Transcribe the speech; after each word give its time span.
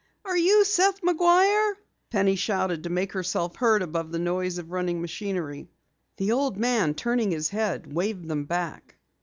"Are 0.25 0.35
you 0.35 0.65
Seth 0.65 1.01
McGuire?" 1.03 1.73
Penny 2.09 2.35
shouted 2.35 2.81
to 2.85 2.89
make 2.89 3.11
herself 3.11 3.55
heard 3.57 3.83
above 3.83 4.11
the 4.11 4.17
noise 4.17 4.57
of 4.57 4.71
running 4.71 4.99
machinery. 4.99 5.69
The 6.17 6.31
old 6.31 6.57
man, 6.57 6.95
turning 6.95 7.29
his 7.29 7.49
head, 7.49 7.93
waved 7.93 8.27
them 8.27 8.45
back. 8.45 8.95